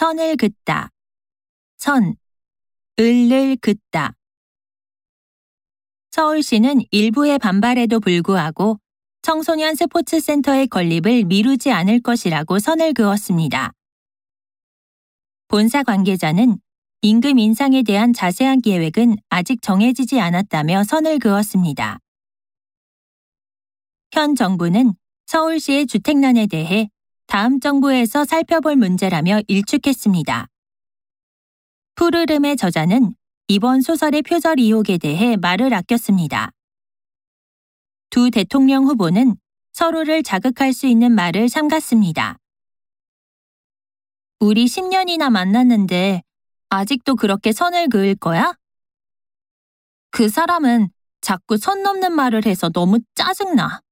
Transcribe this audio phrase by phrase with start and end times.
[0.00, 0.88] 선을 긋다.
[1.76, 2.16] 선,
[2.98, 4.14] 을을 긋다.
[6.10, 8.80] 서울시는 일부의 반발에도 불구하고
[9.20, 13.72] 청소년 스포츠 센터의 건립을 미루지 않을 것이라고 선을 그었습니다.
[15.48, 16.56] 본사 관계자는
[17.02, 21.98] 임금 인상에 대한 자세한 계획은 아직 정해지지 않았다며 선을 그었습니다.
[24.12, 24.94] 현 정부는
[25.26, 26.88] 서울시의 주택난에 대해
[27.30, 30.48] 다음 정부에서 살펴볼 문제라며 일축했습니다.
[31.94, 33.14] 푸르름의 저자는
[33.46, 36.50] 이번 소설의 표절 의혹에 대해 말을 아꼈습니다.
[38.10, 39.36] 두 대통령 후보는
[39.72, 42.36] 서로를 자극할 수 있는 말을 삼갔습니다.
[44.40, 46.24] 우리 10년이나 만났는데
[46.68, 48.54] 아직도 그렇게 선을 그을 거야?
[50.10, 50.88] 그 사람은
[51.20, 53.82] 자꾸 선 넘는 말을 해서 너무 짜증나.